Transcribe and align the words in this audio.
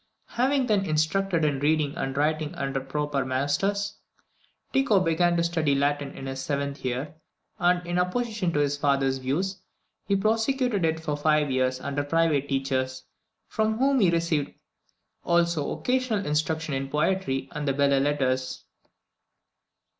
Having 0.29 0.65
been 0.65 0.85
instructed 0.87 1.45
in 1.45 1.59
reading 1.59 1.95
and 1.95 2.17
writing 2.17 2.55
under 2.55 2.79
proper 2.79 3.23
masters, 3.23 3.97
Tycho 4.73 4.99
began 4.99 5.35
the 5.35 5.43
study 5.43 5.73
of 5.73 5.77
Latin 5.77 6.11
in 6.17 6.25
his 6.25 6.41
seventh 6.41 6.83
year; 6.83 7.13
and, 7.59 7.85
in 7.85 7.99
opposition 7.99 8.51
to 8.51 8.59
his 8.61 8.75
father's 8.75 9.19
views, 9.19 9.57
he 10.07 10.15
prosecuted 10.15 10.83
it 10.85 10.99
for 10.99 11.15
five 11.15 11.51
years 11.51 11.79
under 11.79 12.03
private 12.03 12.49
teachers, 12.49 13.03
from 13.47 13.77
whom 13.77 13.99
he 13.99 14.09
received 14.09 14.51
also 15.23 15.69
occasional 15.71 16.25
instruction 16.25 16.73
in 16.73 16.89
poetry 16.89 17.47
and 17.51 17.67
the 17.67 17.73
belles 17.73 18.01
lettres. 18.01 18.63